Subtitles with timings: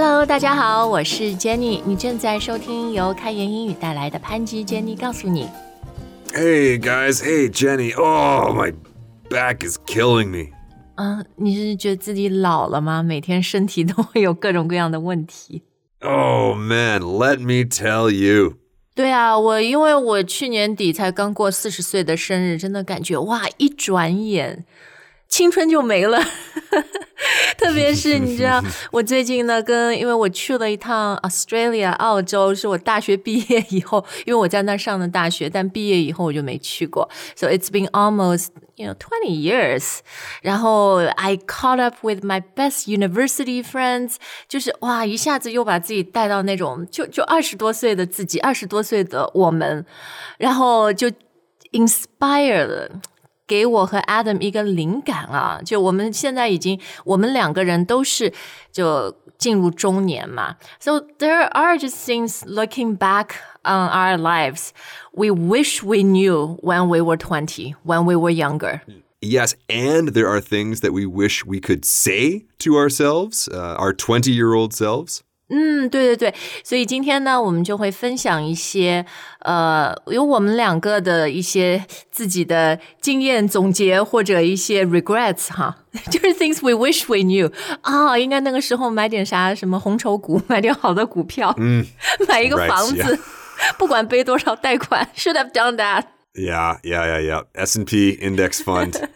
[0.00, 5.48] Hello，大家好，我是 Jenny，你正在收听由开言英语带来的潘吉 Jenny 告诉你。
[6.32, 8.72] Hey guys, hey Jenny, oh my
[9.28, 10.52] back is killing me.
[10.94, 13.02] 嗯，你是觉得自己老了吗？
[13.02, 15.64] 每天身体都会有各种各样的问题。
[16.00, 18.54] Oh man, let me tell you.
[18.94, 24.64] 对啊，我因为我去年底才刚过四十岁的生日，真的感觉哇，一转眼。
[25.28, 26.18] 青春就没了。
[27.58, 39.98] 特别是你知道， 我最近呢，跟因为我去了一趟 Australia 澳洲，是我大学毕业以后，因为我在那儿上的大学，但毕业以后我就没去过，so it's been almost you know twenty years。
[40.42, 44.14] 然后 I caught up with my best university friends，
[44.48, 49.84] 就是哇，一下子又把自己带到那种就就二十多岁的自己，二十多岁的我们，
[50.38, 51.10] 然后就
[51.72, 52.88] inspire 了。
[53.47, 55.59] 给我和 Adam 一个灵感啊！
[55.63, 58.31] 就我们现在已经，我们两个人都是
[58.71, 60.55] 就进入中年嘛。
[60.79, 63.31] So there are just things looking back
[63.63, 64.69] on our lives
[65.11, 68.81] we wish we knew when we were twenty, when we were younger.
[69.21, 73.93] Yes, and there are things that we wish we could say to ourselves, uh, our
[73.93, 75.23] 20 year old selves.
[75.50, 79.06] 嗯，对对对，所以今天呢，我们就会分享一些，
[79.40, 85.76] 呃，有我们两个的一些自己的经验总结，或者一些 regrets 哈，
[86.10, 91.86] 就是 things we wish we knew 啊，应该那个时候买点啥，什么红筹股，买点好的股票，嗯，
[92.28, 93.18] 买一个房子 yeah.
[93.78, 96.04] 不管背多少贷款，should have done that。
[96.34, 97.44] Yeah, yeah, yeah, yeah.
[97.54, 99.08] S and P index fund.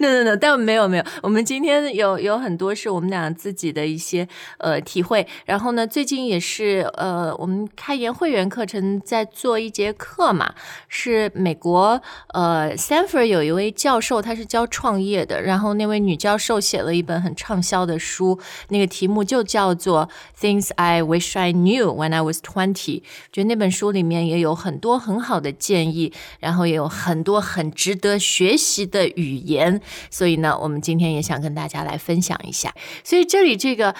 [0.00, 4.26] No no no，但没有没有，我们今天有有很多是我们俩自己的一些
[4.58, 10.54] 呃体会，然后呢，最近也是呃我们开研会员课程在做一节课嘛，
[10.88, 18.38] 是美国呃 Stanford 有一位教授，他是教创业的，然后那位女教授写了一本很畅销的书，
[18.68, 20.08] 那个题目就叫做
[20.40, 29.63] Things I Wish I Knew When I Was Twenty，觉得那本书里面也有很多很好的建议，然后也有很多很值得学习的语言，
[30.10, 32.74] 所以呢，我们今天也想跟大家来分享一下。
[33.02, 33.94] 所以这里这个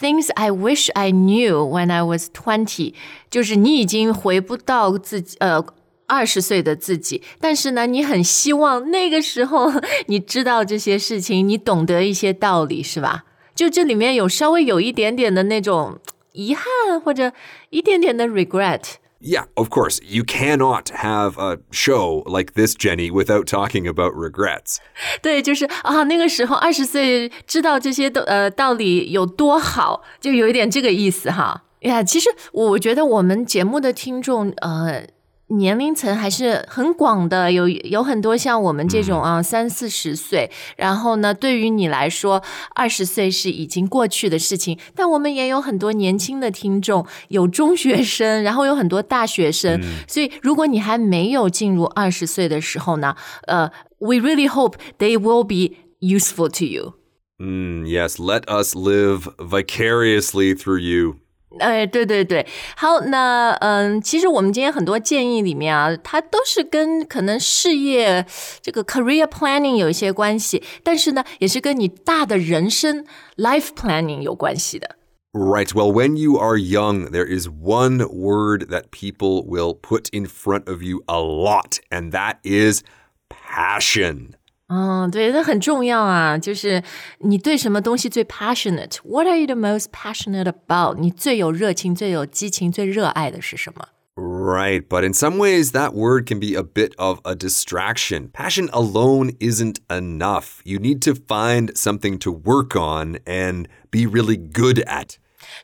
[0.00, 2.94] Things I wish I knew when I was twenty，
[3.30, 5.64] 就是你已经回不到自己呃。
[6.12, 9.70] 二十岁的自己，但是呢，你很希望那个时候
[10.06, 13.26] 你知道这些事情，你懂得一些道理，是吧？
[13.54, 16.00] 就这里面有稍微有一点点的那种
[16.32, 17.32] 遗憾，或者
[17.68, 18.80] 一点点的 regret。
[19.19, 19.99] Yeah, of course.
[20.03, 24.77] You cannot have a show like this, Jenny, without talking about regrets.
[25.21, 31.63] 对，就是啊，那个时候二十岁知道这些的呃道理有多好，就有一点这个意思哈。
[31.79, 35.07] 呀，其实我觉得我们节目的听众呃。
[35.50, 42.42] 年龄层还是很广的，有有很多像我们这种啊三四十岁，然后呢，对于你来说，
[42.74, 56.94] 二十岁是已经过去的事情，但我们也有很多年轻的听众，有中学生，然后有很多大学生，所以如果你还没有进入二十岁的时候呢，呃，we really hope they will be useful to you。
[57.38, 61.16] Mm, yes, let us live vicariously through you.
[61.59, 68.25] 哎，对对对，好，那嗯，其实我们今天很多建议里面啊，它都是跟可能事业
[68.61, 73.05] 这个 career planning 有一些关系，但是呢，也是跟你大的人生
[73.37, 74.97] life planning 有关系的。
[75.31, 75.73] Right.
[75.73, 80.69] Well, when you are young, there is one word that people will put in front
[80.69, 82.83] of you a lot, and that is
[83.29, 84.35] passion.
[84.69, 86.81] 嗯，对，那很重要啊，就是
[87.19, 90.97] 你对什么东西最 passionate？What are you the most passionate about？
[90.99, 93.89] 你最有热情、最有激情、最热爱的是什么？
[94.17, 98.31] Right, but in some ways, that word can be a bit of a distraction.
[98.31, 100.61] Passion alone isn't enough.
[100.63, 105.17] You need to find something to work on and be really good at.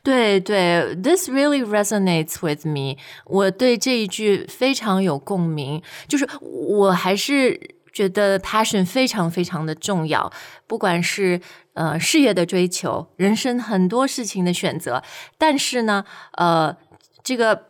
[0.04, 2.98] 对对，This really resonates with me。
[3.24, 7.58] 我对这一句非常有共鸣，就是我还是
[7.97, 10.31] 觉得 passion 非常非常的重要，
[10.67, 11.41] 不管是
[11.73, 15.01] 呃事业的追求，人生很多事情的选择，
[15.39, 16.77] 但是呢，呃，
[17.23, 17.69] 这个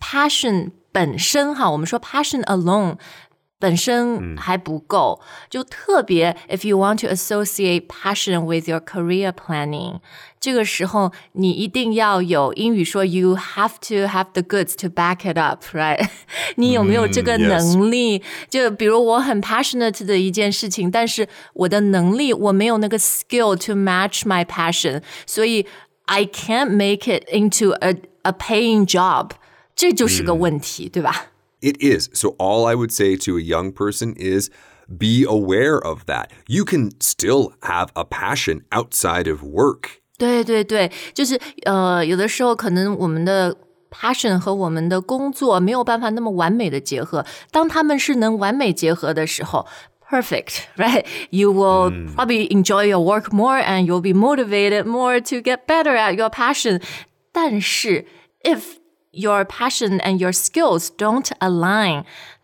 [0.00, 2.96] passion 本身哈，我们说 passion alone。
[3.59, 10.01] 本身还不够，就特别 if you want to associate passion with your career planning，
[10.37, 16.09] 这个时候你一定要有英语说 you have to have the goods to back it up，right？
[16.57, 18.21] 你有没有这个嗯，yes 能力？
[18.49, 25.65] 就比如我很 passionate 的一件事情，但是我的能力我没有那个 skill to match my passion，所以
[26.07, 29.29] I can't make it into a a paying job，
[29.73, 31.27] 这就是个问题，对吧？
[31.61, 32.09] It is.
[32.13, 34.49] So, all I would say to a young person is
[34.89, 36.29] be aware of that.
[36.47, 40.01] You can still have a passion outside of work.
[40.17, 43.55] 对对对，就是呃，有的时候可能我们的
[43.89, 47.25] passion 和我们的工作没有办法那么完美的结合。
[47.49, 49.65] 当他们是能完美结合的时候，
[50.09, 51.05] perfect, right?
[51.29, 55.95] You will probably enjoy your work more and you'll be motivated more to get better
[55.95, 56.81] at your passion.
[57.31, 58.05] 但是
[58.43, 58.75] if
[59.17, 62.03] your passion and your skills don't align,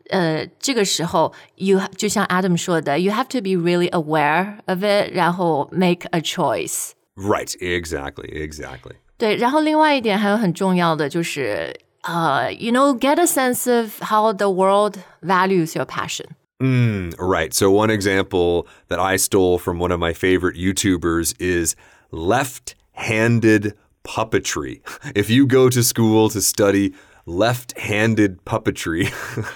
[0.10, 6.92] 呃，这个时候，you 就像 Adam 说的，you have to be really aware of it，然后 make a choice。
[7.16, 8.96] Right, exactly, exactly.
[9.18, 16.28] 对，然后另外一点还有很重要的就是，呃、y o u know, get a sense of how the world values your passion。
[16.60, 17.54] Mm, right.
[17.54, 21.75] So, one example that I stole from one of my favorite YouTubers is
[22.12, 24.81] left handed puppetry.
[25.16, 26.94] If you go to school to study
[27.25, 29.12] left handed puppetry,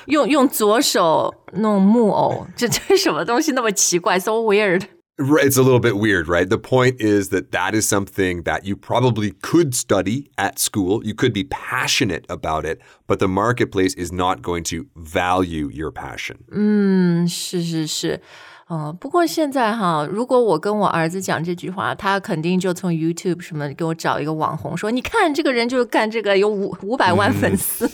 [0.05, 4.19] 用用左手弄木偶，这这什么东西那么奇怪？
[4.19, 4.87] So weird。
[5.15, 6.49] Right, It's a little bit weird, right?
[6.49, 11.05] The point is that that is something that you probably could study at school.
[11.05, 15.91] You could be passionate about it, but the marketplace is not going to value your
[15.91, 16.39] passion.
[16.51, 18.21] 嗯，是是是，
[18.68, 27.90] 呃，不过现在哈，如果我跟我儿子讲这句话，他肯定就从 YouTube 什么给我找一个网红说，你看这个人就是干这个，有五五百万粉丝。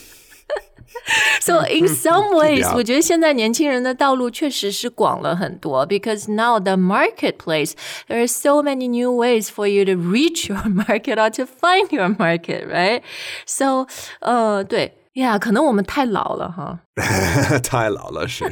[1.40, 2.72] So in some ways.
[2.74, 7.72] 我觉得现在年轻人的道路确实是广了很多，because now the marketplace
[8.08, 11.90] there are so many new ways for you to reach your market or to find
[11.90, 13.02] your market, right?
[13.44, 13.86] So，
[14.20, 16.79] 呃，对呀，可能我们太老了哈。
[17.63, 18.45] 太老了，是。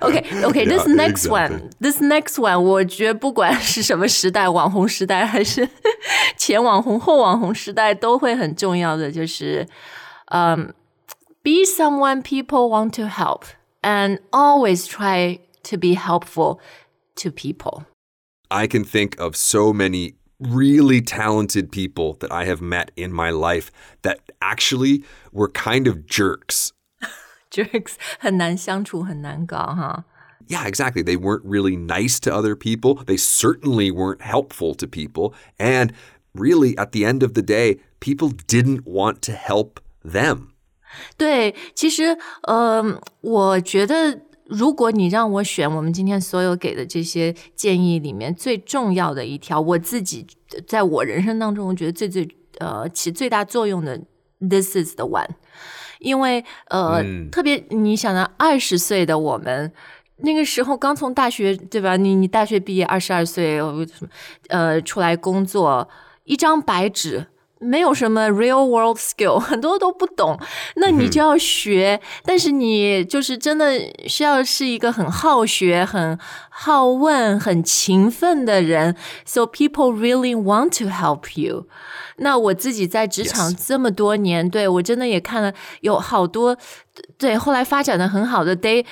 [0.00, 0.66] Okay, okay.
[0.66, 1.30] This Yeah, next exactly.
[1.30, 5.68] one, this next one，我觉得不管是什么时代，网红时代还是
[6.36, 9.66] 前网红、后网红时代，都会很重要的就是，
[10.26, 10.74] 嗯、
[11.42, 13.44] be someone people want to help
[13.82, 16.58] and always try to be helpful
[17.14, 17.84] to people.
[18.48, 23.30] I can think of so many really talented people that I have met in my
[23.30, 23.70] life
[24.02, 25.02] that actually
[25.32, 26.72] were kind of jerks.
[27.50, 30.04] Jerks 很难相处，很难搞哈。
[30.48, 31.02] Yeah, exactly.
[31.02, 33.02] They weren't really nice to other people.
[33.04, 35.34] They certainly weren't helpful to people.
[35.58, 35.92] And
[36.34, 40.52] really, at the end of the day, people didn't want to help them.
[41.18, 44.20] 对，其实，呃，我觉得，
[44.51, 50.27] 如果你让我选，我们今天所有给的这些建议里面最重要的一条，我自己
[50.67, 52.27] 在我人生当中，我觉得最最
[52.59, 53.97] 呃起最大作用的
[54.41, 55.29] ，this is the one，
[55.99, 57.01] 因为呃，
[57.31, 59.71] 特别你想到二十岁的我们。
[60.23, 61.95] 那个时候刚从大学，对吧？
[61.95, 63.59] 你你大学毕业二十二岁，
[64.49, 65.89] 呃出来工作，
[66.25, 67.25] 一张白纸，
[67.60, 70.38] 没有什么 real world skill，很多都不懂，
[70.76, 71.98] 那你就要学。
[72.22, 76.18] 但是你就是真的需要是一个很好学、很
[76.50, 78.94] 好问、很勤奋的人，
[79.24, 81.66] so people really want to help you。
[82.18, 83.66] 那我自己在职场 Yes.
[83.68, 86.56] 这么多年对我真的也看了有好多，
[87.16, 88.84] 对后来发展的很好的，they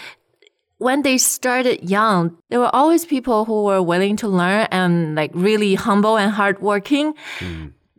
[0.79, 5.35] when they started young, there were always people who were willing to learn and like
[5.35, 7.15] really humble and hardworking.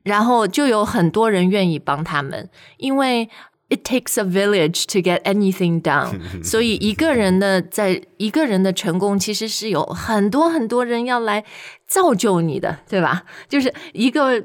[0.09, 3.29] 然后就有很多人愿意帮他们，因为
[3.69, 11.43] it takes a village to get anything done，所以一个人的在一个人的成功，其实是有很多很多人要来
[11.87, 13.23] 造就你的，对吧？
[13.49, 14.43] 就是一个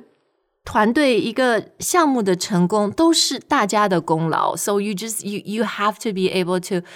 [0.64, 4.56] 团队一个项目的成功都是大家的功劳。
[4.56, 6.86] So you just you you have to be able to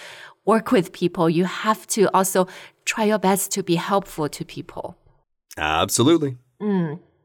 [0.44, 1.28] work with people.
[1.28, 2.48] You have to also
[2.86, 4.94] try your best to be helpful to people.
[5.56, 6.36] Absolutely.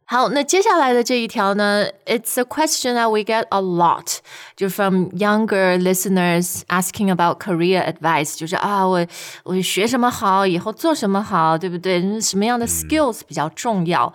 [0.06, 4.18] 好，那接下来的这一条呢，It's a question that we get a lot，
[4.56, 9.06] 就 from younger listeners asking about career advice，就是啊，我
[9.44, 12.20] 我学什么好，以后做什么好，对不对？
[12.20, 14.12] 什么样的 skills 比较重要？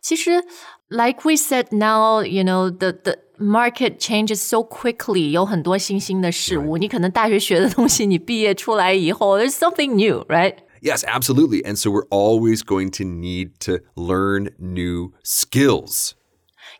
[0.00, 0.44] 其实，
[0.88, 10.54] like we said now, you know the the market changes so quickly，有很多新兴的事物，你可能大学学的东西，你毕业出来以后，there's something new, right?
[10.80, 11.64] Yes, absolutely.
[11.64, 16.14] And so we're always going to need to learn new skills.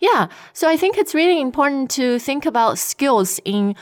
[0.00, 3.74] Yeah, so I think it's really important to think about skills in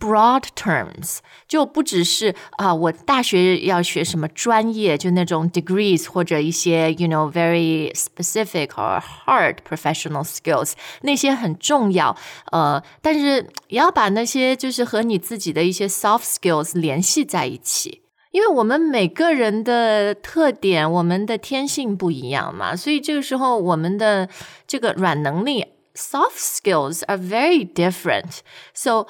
[0.00, 10.72] broad terms，就不只是啊、我大学要学什么专业，就那种 degrees 或者一些 you know very specific or hard professional skills，
[11.02, 12.16] 那些很重要。
[12.52, 18.01] 呃，但是也要把那些就是和你自己的一些 soft skills 联系在一起。
[18.32, 24.28] 因为我们每个人的特点，我们的天性不一样嘛，所以这个时候我们的
[24.66, 28.40] 这个软能力 （soft skills） are very different.
[28.74, 29.06] So,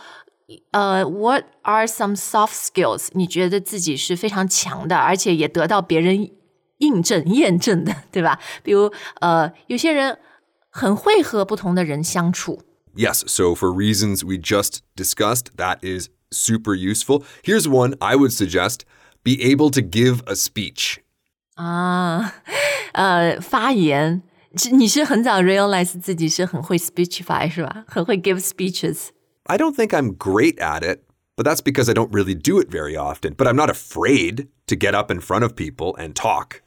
[0.71, 3.09] 呃、w h a t are some soft skills？
[3.12, 6.31] 你觉得自己是非常强的，而且也得到别人
[6.78, 8.38] 印证、验证的，对吧？
[8.62, 8.90] 比如
[9.21, 10.19] 呃，有些人
[10.71, 12.62] 很会和不同的人相处。
[12.95, 17.25] Yes, so for reasons we just discussed, that is super useful.
[17.43, 18.81] Here's one I would suggest
[19.23, 20.99] be able to give a speech.
[21.55, 22.35] 啊，
[22.93, 24.23] 呃，发言，
[24.57, 27.85] 是你是很早 realize 自己是很会 speechify 是吧？
[27.87, 29.09] 很会 give speeches。
[29.45, 31.00] I don't think I'm great at it,
[31.35, 33.35] but that's because I don't really do it very often.
[33.35, 36.61] But I'm not afraid to get up in front of people and talk.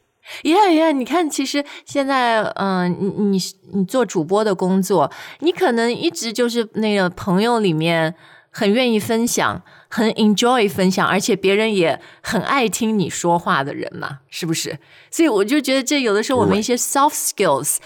[0.43, 3.39] Yeah, yeah，你看，其实现在，嗯、你你
[3.73, 8.15] 你做主播的工作，你可能一直就是那个朋友里面
[8.56, 14.78] 很愿意分享，很 enjoy 分享，而且别人也很爱听你说话的人嘛，是不是？
[15.10, 17.76] 所以我就觉得这有的时候我们一些 soft skills。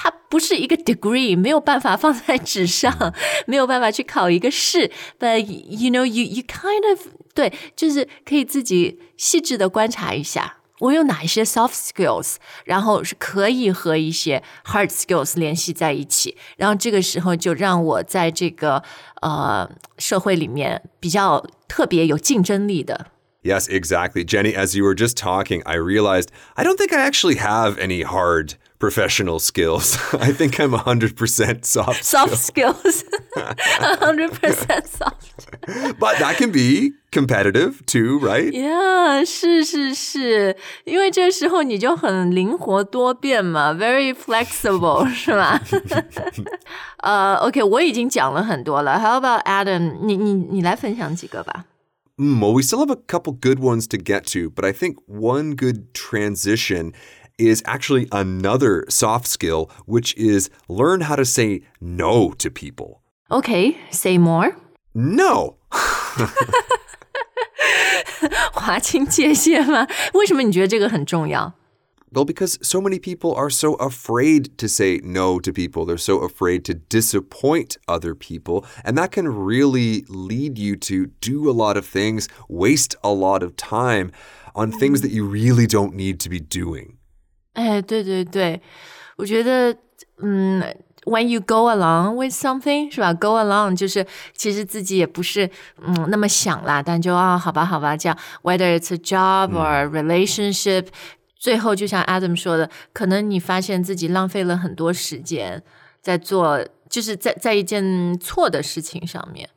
[0.00, 3.12] 它不是一个 degree，没有办法放在纸上，
[3.46, 4.90] 没有办法去考一个试。
[5.18, 7.00] But you know, you you kind of
[7.34, 12.35] 对，就是可以自己细致的观察一下，我有哪一些 soft skills，
[12.65, 18.83] 然后是可以和一些 hard skills 联系在一起，然后这个时候就让我在这个
[19.21, 23.07] 呃社会里面比较特别有竞争力的。
[23.43, 24.25] Yes, exactly.
[24.25, 28.03] Jenny, as you were just talking, I realized I don't think I actually have any
[28.03, 29.97] hard professional skills.
[30.13, 32.03] I think I'm 100% soft.
[32.03, 33.03] soft skills,
[33.99, 35.47] hundred percent soft.
[35.99, 38.51] But that can be competitive too, right?
[38.51, 45.61] Yeah，是是是，因为这时候你就很灵活多变嘛，very flexible 是吧？
[46.97, 48.99] 呃、o k 我已经讲了很多了。
[48.99, 49.97] How about Adam？
[50.01, 51.65] 你你你来分享几个吧。
[52.15, 54.97] Mm, well, we still have a couple good ones to get to, but I think
[55.07, 56.93] one good transition
[57.37, 63.01] is actually another soft skill, which is learn how to say no to people.
[63.29, 64.55] OK，say、more，
[64.93, 65.57] No.
[68.53, 69.87] 划清界限吗？
[70.13, 71.53] 为什么你觉得这个很重要？
[72.11, 75.83] Well, because so many people are so afraid to say no to people.
[75.83, 78.65] They're so afraid to disappoint other people.
[78.85, 83.41] And that can really lead you to do a lot of things, waste a lot
[83.41, 84.11] of time
[84.53, 86.96] on things that you really don't need to be doing.
[87.58, 88.60] 哎，对对对，
[89.16, 89.76] 我觉得，
[90.22, 90.62] 嗯
[91.06, 95.50] ，when you go along with something 是吧？go along 就是其实自己也不是
[95.84, 100.86] 嗯那么想啦，但就啊，好吧，好吧，这样，whether it's a job or relationship，、
[101.36, 105.60] 最后就像 Adam 说的，可能你发现自己浪费了很多时间
[106.00, 109.48] 在做，就是在在一件错的事情上面。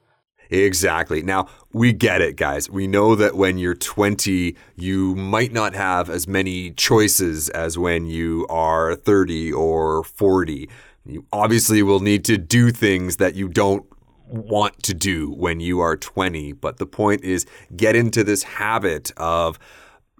[0.51, 1.23] Exactly.
[1.23, 2.69] Now, we get it, guys.
[2.69, 8.05] We know that when you're 20, you might not have as many choices as when
[8.05, 10.69] you are 30 or 40.
[11.05, 13.85] You obviously will need to do things that you don't
[14.27, 16.51] want to do when you are 20.
[16.53, 19.57] But the point is, get into this habit of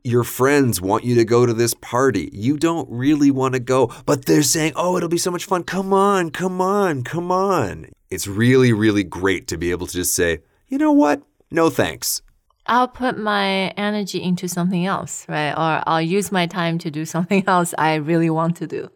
[0.04, 2.30] your friends want you to go to this party.
[2.32, 5.64] You don't really want to go, but they're saying, oh, it'll be so much fun.
[5.64, 7.88] Come on, come on, come on.
[8.11, 11.23] It's really, really great to be able to just say, you know what?
[11.51, 12.23] No thanks.
[12.67, 15.53] I'll put my energy into something else, right?
[15.53, 18.89] Or I'll use my time to do something else I really want to do.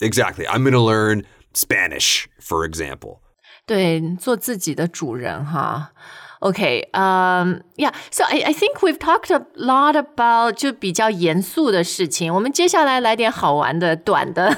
[0.00, 0.46] Exactly.
[0.46, 3.20] I'm going to learn Spanish, for example.
[3.66, 5.92] 对，做自己的主人哈。
[6.40, 7.92] Okay, um, yeah.
[8.10, 12.34] So I I think we've talked a lot about 就比较严肃的事情。
[12.34, 14.56] 我们接下来来点好玩的、短的、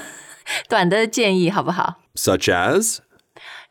[0.69, 1.97] 短的建议，好不好？
[2.15, 2.99] Such as?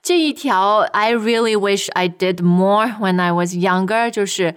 [0.05, 4.55] 这一条 I really wish I did more when I was younger，就是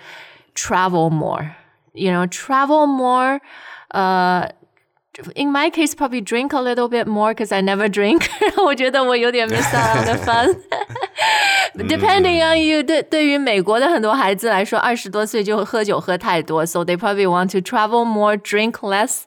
[0.54, 3.40] travel more。You know, travel more.
[3.90, 4.48] Uh,
[5.36, 8.26] in my case, probably drink a little bit more because I never drink.
[8.56, 10.56] 我觉得我有点 miss out on the fun.
[11.76, 19.22] Depending on you，对对于美国的很多孩子来说，二十多岁就喝酒喝太多，so they probably want to travel more, drink less,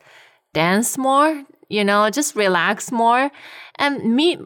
[0.54, 1.46] dance more.
[1.70, 3.32] You know, just relax more
[3.78, 4.40] and meet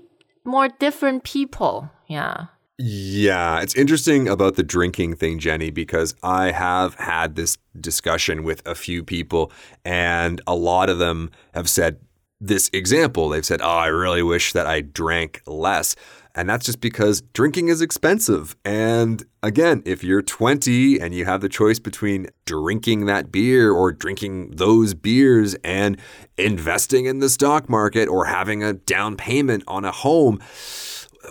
[0.47, 1.91] more different people.
[2.07, 2.47] Yeah.
[2.79, 8.67] Yeah, it's interesting about the drinking thing, Jenny, because I have had this discussion with
[8.67, 9.50] a few people,
[9.83, 11.99] and a lot of them have said
[12.38, 13.31] this example.
[13.31, 15.97] They've said, Oh, I really wish that I drank less.
[16.36, 18.56] And that's just because drinking is expensive.
[18.63, 23.91] And again, if you're 20 and you have the choice between drinking that beer or
[23.91, 25.98] drinking those beers and
[26.38, 30.39] investing in the stock market or having a down payment on a home,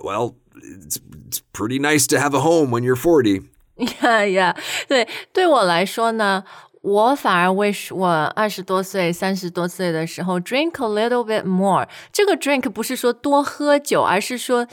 [0.05, 3.41] well, it's, it's pretty nice to have a home when you're 40.
[3.79, 4.55] Yeah, yeah.
[4.87, 6.45] 对，对我来说呢，
[6.83, 8.07] 我反而 wish 我
[8.37, 11.89] 二十多岁、三十多岁的时候 drink a little bit more。
[12.13, 14.67] 这个 drink 不是说多喝酒，而是说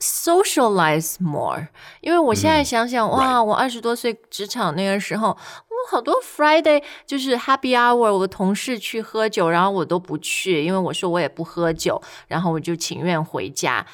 [0.00, 1.68] socialize more。
[2.00, 13.86] 因为我现在想想，哇，我二十多岁职场那个时候，我好多 Friday 就是 Happy Hour，我的同事去喝酒，然后我都不去，因为我说我也不喝酒，然后我就情愿回家。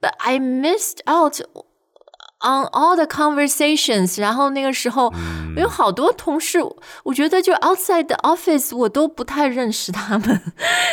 [0.00, 1.40] But I missed out
[2.43, 6.59] on all the conversations，然后那个时候、嗯有好多同事，
[7.03, 10.41] 我觉得就 outside the office 我都不太认识他们，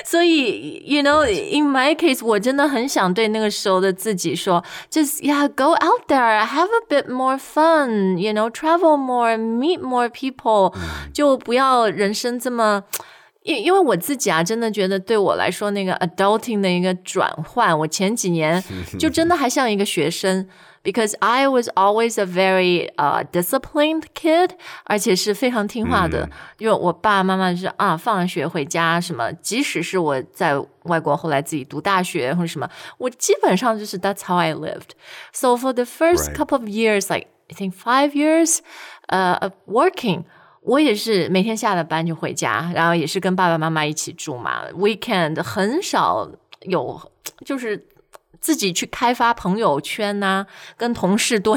[0.04, 7.38] 所以 you know in my case 我真的很想对那个时候的自己说，just yeah go out there have a bit more
[7.38, 10.74] fun，you know travel more meet more people，、
[11.12, 12.82] 就不要人生这么。
[13.43, 18.63] 因因为我自己啊，真的觉得对我来说，那个 adulting 的一个转换，我前几年
[18.99, 20.47] 就真的还像一个学生
[20.83, 24.51] ，because I was always a very 呃、disciplined kid，
[24.83, 26.29] 而且是非常听话的。
[26.59, 32.69] 因为我爸爸妈妈就是啊，放了学回家什么，即使是我在外国后来自己读大学或者什么，
[32.99, 34.91] 我基本上就是 that's how I lived.
[35.33, 38.59] So for the first couple of years, like I think five years,
[39.07, 40.25] 呃、of working.
[40.62, 44.64] 我也是每天下了班就回家，然后也是跟爸爸妈妈一起住嘛。
[44.72, 46.30] Weekend 很少
[46.62, 47.12] 有，
[47.44, 47.86] 就是
[48.40, 50.46] 自己去开发朋友圈呐、
[50.76, 51.56] 跟同事多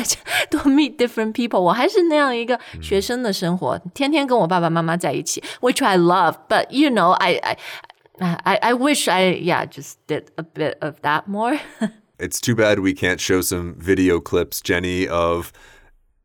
[0.50, 1.60] 多 meet different people。
[1.60, 6.36] 我还是那样一个学生的生活，天天跟我爸爸妈妈在一起，which I love.
[6.48, 7.58] But you know, I I
[8.20, 11.60] I I wish I yeah just did a bit of that more.
[12.18, 15.51] It's too bad we can't show some video clips, Jenny, of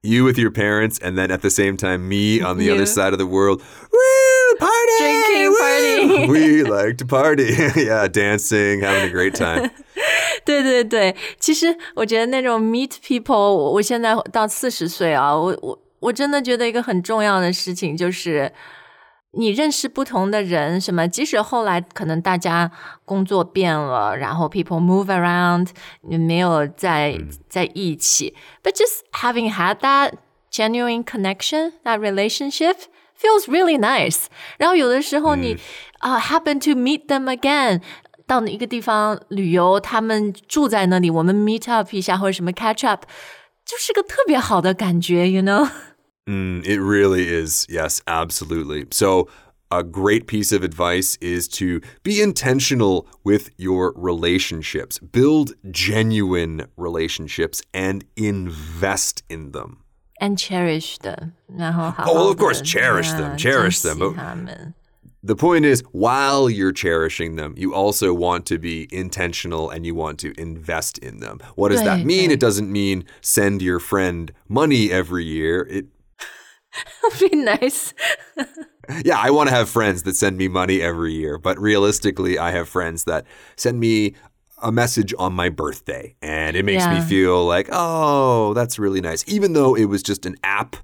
[0.02, 2.74] you with your parents, and then at the same time, me on the You.
[2.74, 3.62] other side of the world.
[3.90, 4.56] Woo!
[4.58, 4.98] Party!
[4.98, 5.56] Drinking, Woo!
[5.58, 6.26] party.
[6.28, 7.54] we like to party.
[7.76, 9.70] yeah, dancing, having a great time.
[10.44, 18.52] 对对对，其实我觉得那种 meet people，我我现在到四十岁啊，我我我真的觉得一个很重要的事情就是。
[19.31, 21.07] 你认识不同的人，什么？
[21.07, 22.71] 即使后来可能大家
[23.05, 25.69] 工作变了，然后 people move around，
[26.01, 27.15] 你没有在、
[27.47, 30.13] 在一起，but just having had that
[30.51, 32.75] genuine connection, that relationship
[33.19, 34.25] feels really nice。
[34.57, 35.55] 然后有的时候你
[35.99, 37.81] 啊、happen to meet them again，
[38.25, 43.03] 到一个地方旅游，他们住在那里，我们 meet up 一下或者什么 catch up，
[43.63, 45.69] 就是个特别好的感觉，you know。
[46.29, 47.65] Mm, it really is.
[47.69, 48.85] Yes, absolutely.
[48.91, 49.27] So,
[49.71, 57.61] a great piece of advice is to be intentional with your relationships, build genuine relationships,
[57.73, 59.83] and invest in them.
[60.19, 61.35] And cherish them.
[61.59, 63.99] Oh, well, of course, cherish them, cherish them.
[63.99, 64.73] But
[65.21, 69.93] the point is, while you're cherishing them, you also want to be intentional and you
[69.93, 71.39] want to invest in them.
[71.55, 72.31] What does that mean?
[72.31, 75.67] It doesn't mean send your friend money every year.
[75.69, 75.87] It
[77.20, 77.94] Be nice.
[79.04, 82.50] Yeah, I want to have friends that send me money every year, but realistically, I
[82.50, 83.24] have friends that
[83.56, 84.14] send me
[84.62, 87.06] a message on my birthday and it makes me Yeah.
[87.06, 89.24] feel like, oh, that's really nice.
[89.26, 90.76] Even though it was just an app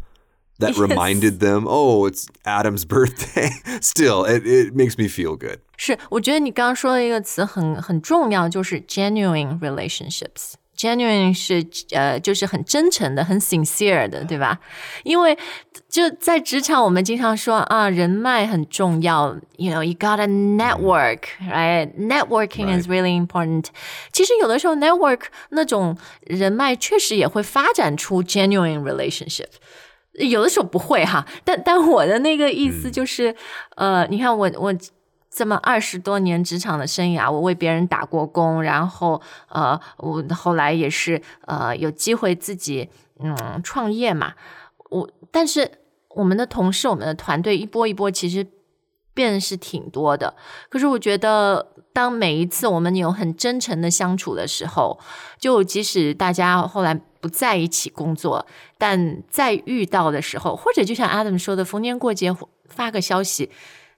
[0.58, 0.78] that Yes.
[0.78, 3.50] reminded them, oh, it's Adam's birthday.
[3.80, 5.60] Still, it, it makes me feel good.
[5.76, 10.54] 是，我觉得你刚刚说的一个词很很重要，就是 genuine relationships。
[10.77, 14.59] Genuine 是呃，就是很真诚的、很 sincere 的，对吧？
[15.03, 15.37] 因为
[15.89, 19.37] 就在职场，我们经常说啊，人脉很重要。
[19.57, 21.93] You know, you gotta network, right?
[21.95, 23.67] Networking is really important.
[24.11, 29.47] 其实有的时候 network 那种人脉确实也会发展出 genuine relationship。
[30.13, 33.35] 有的时候不会哈，但但我的那个意思就是，
[33.75, 34.73] 呃，你看我我
[35.35, 44.33] 这么二十多年职场的生涯，我为别人打过工，然后呃，我后来也是呃有机会自己嗯创业嘛，
[44.91, 45.69] 我但是
[46.07, 48.47] 我们的同事、我们的团队一波一波，其实
[49.13, 50.33] 变是挺多的。
[50.69, 54.97] 可是我觉得，当每一次我们有很真诚的相处的时候，
[55.37, 62.33] 就即使大家后来不在一起工作，但在遇到的时候，或者就像 Adam 说的，逢年过节
[62.69, 63.51] 发个消息，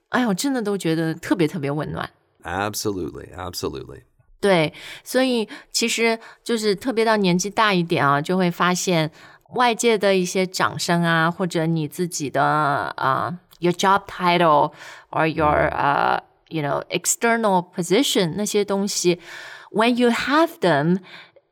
[0.09, 2.09] 哎呦，真的都觉得特别特别温暖。
[2.43, 4.03] Absolutely, absolutely.
[4.39, 9.11] 对，所以其实就是特别到年纪大一点啊，就会发现
[9.55, 14.71] 外界的一些掌声啊，或者你自己的啊、your job title
[15.09, 19.19] or your 呃、you know external position 那些东西
[19.71, 20.99] ，when you have them,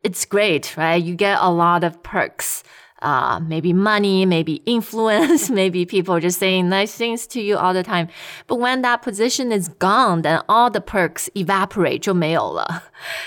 [0.03, 0.99] it's great, right?
[0.99, 2.59] You get a lot of perks.
[3.02, 7.82] Uh, maybe money, maybe influence, maybe people just saying nice things to you all the
[7.82, 8.08] time.
[8.46, 12.82] But when that position is gone, then all the perks evaporate 就没有了。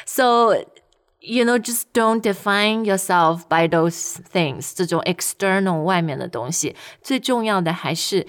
[0.06, 0.54] So
[1.20, 4.76] you know, just don't define yourself by those things.
[4.76, 8.28] 这种 external 外面的东西，最重要的还是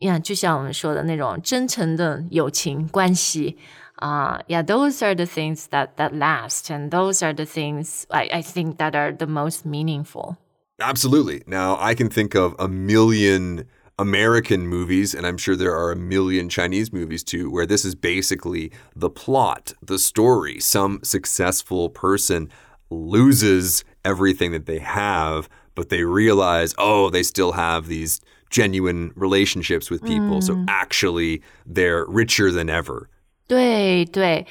[0.00, 3.56] 呀，就像我们说的那种真诚的友情关系。
[3.94, 8.76] 啊、yeah, those are the things that that last, and those are the things I, I think
[8.76, 10.36] that are the most meaningful.
[10.80, 11.42] Absolutely.
[11.46, 13.64] Now, I can think of a million
[13.98, 17.94] American movies, and I'm sure there are a million Chinese movies too, where this is
[17.94, 20.60] basically the plot, the story.
[20.60, 22.50] Some successful person
[22.90, 29.90] loses everything that they have, but they realize, oh, they still have these genuine relationships
[29.90, 30.42] with people.
[30.42, 33.08] So actually, they're richer than ever.
[33.48, 34.46] 对对。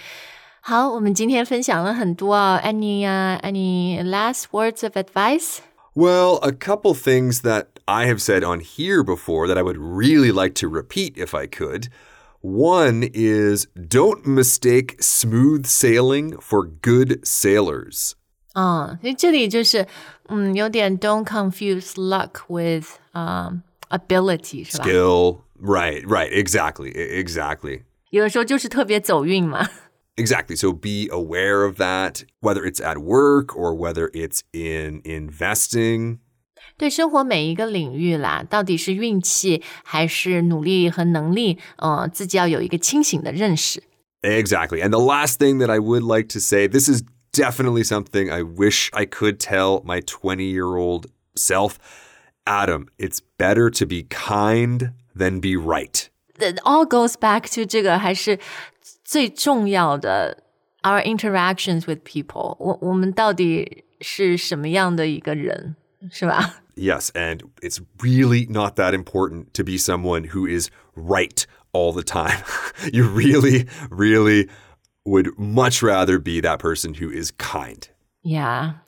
[0.61, 5.59] 好，我们今天分享了很多啊，any 啊、uh,，any last words of advice？
[5.99, 10.31] Well, a couple things that I have said on here before that I would really
[10.31, 11.87] like to repeat if I could.
[12.41, 18.13] One is don't mistake smooth sailing for good sailors.
[18.53, 19.87] 嗯，所以这里就是，
[20.29, 24.83] 嗯，有点 don't confuse luck with um ability 是吧？
[24.85, 25.41] Skill.
[25.59, 26.29] Right, right.
[26.31, 26.89] Exactly.
[26.89, 27.81] e- Exactly.
[28.11, 29.67] 有的时候就是特别走运嘛。
[30.17, 30.55] Exactly.
[30.55, 36.19] So be aware of that, whether it's at work or whether it's in investing.
[36.77, 43.83] 对生活每一个领域啦，到底是运气还是努力和能力，呃，自己要有一个清醒的认识。
[44.21, 44.81] Exactly.
[44.81, 48.41] And the last thing that I would like to say this is definitely something I
[48.41, 51.75] wish I could tell my 20 year old self.
[52.45, 56.09] Adam, it's better to be kind than be right.
[56.37, 58.39] It all goes back to 这个还是
[59.09, 60.43] 最重要的，
[60.83, 62.77] our interactions with people 我。
[62.81, 65.75] 我们到底是什么样的一个人，
[66.11, 66.61] 是吧？
[66.75, 72.03] Yes, and it's really not that important to be someone who is right all the
[72.03, 72.43] time.
[72.91, 74.49] you really, really
[75.05, 77.87] would much rather be that person who is kind.
[78.22, 78.80] 呀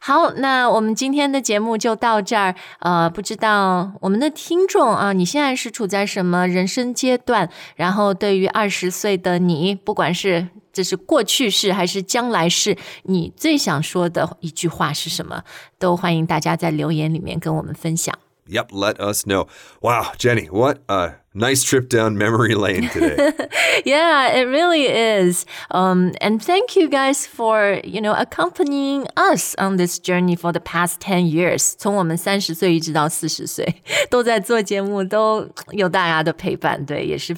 [0.00, 2.54] 好，那我们今天的节目就到这儿。
[2.78, 7.50] 呃，不知道我们的听众啊，你现在是处在什么人生阶段？
[7.74, 15.42] 然后对于二十岁的你，不管是这是过去式还是将来式，你最想说的一句话是什么？
[15.80, 18.16] 都欢迎大家在留言里面跟我们分享。
[18.47, 19.47] Yep, let us know.
[19.81, 23.31] Wow, Jenny, what a nice trip down memory lane today.
[23.85, 25.45] Yeah, it really is.
[25.69, 30.59] Um, and thank you guys for you know accompanying us on this journey for the
[30.59, 31.75] past ten years.
[31.77, 37.33] 从我们三十岁一直到四十岁，都在做节目，都有大家的陪伴，对，也是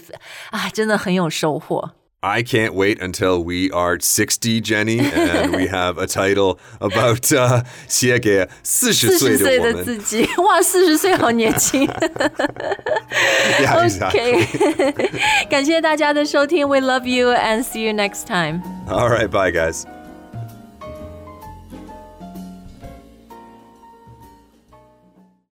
[0.52, 1.92] 啊，真的很有收获。
[2.26, 7.64] I can't wait until we are 60, Jenny, and we have a title about uh,
[7.90, 9.76] 写给40四十岁岁的我们。
[9.76, 11.86] 的自己，哇，四十岁好年轻。
[13.60, 14.46] Yeah, exactly.
[14.46, 18.62] OK，感谢大家的收听，We love you and see you next time.
[18.88, 19.84] All right, bye, guys.